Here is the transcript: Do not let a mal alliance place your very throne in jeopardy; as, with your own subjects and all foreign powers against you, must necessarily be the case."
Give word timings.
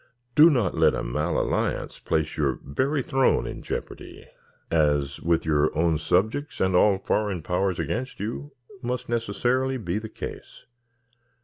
Do 0.33 0.49
not 0.49 0.73
let 0.75 0.95
a 0.95 1.03
mal 1.03 1.37
alliance 1.39 1.99
place 1.99 2.35
your 2.35 2.57
very 2.63 3.03
throne 3.03 3.45
in 3.45 3.61
jeopardy; 3.61 4.25
as, 4.71 5.19
with 5.19 5.45
your 5.45 5.77
own 5.77 5.99
subjects 5.99 6.59
and 6.59 6.75
all 6.75 6.97
foreign 6.97 7.43
powers 7.43 7.77
against 7.77 8.19
you, 8.19 8.51
must 8.81 9.09
necessarily 9.09 9.77
be 9.77 9.99
the 9.99 10.09
case." 10.09 10.63